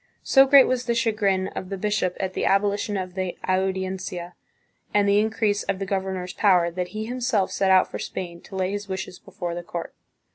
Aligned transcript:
So 0.23 0.47
great 0.47 0.65
was 0.65 0.85
the 0.85 0.95
chagrin 0.95 1.49
of 1.49 1.69
the 1.69 1.77
bishop 1.77 2.17
at 2.19 2.33
the 2.33 2.43
abolition 2.43 2.97
of 2.97 3.13
the 3.13 3.37
Audiencia 3.47 4.33
and 4.95 5.07
the 5.07 5.19
increase 5.19 5.61
of 5.61 5.77
the 5.77 5.85
governor's 5.85 6.33
power, 6.33 6.71
that 6.71 6.87
he 6.87 7.05
himself 7.05 7.51
set 7.51 7.69
out 7.69 7.87
for 7.91 7.99
Spain 7.99 8.41
to 8.45 8.55
lay 8.55 8.71
his 8.71 8.87
wishes 8.89 9.19
before 9.19 9.53
the 9.53 9.61
court. 9.61 9.93